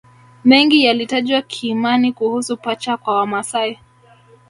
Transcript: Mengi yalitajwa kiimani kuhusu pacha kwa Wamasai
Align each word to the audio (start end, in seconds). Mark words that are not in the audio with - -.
Mengi 0.45 0.83
yalitajwa 0.85 1.41
kiimani 1.41 2.13
kuhusu 2.13 2.57
pacha 2.57 2.97
kwa 2.97 3.15
Wamasai 3.15 3.79